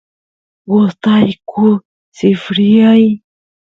[0.69, 1.63] gustayku
[2.17, 3.05] sifryay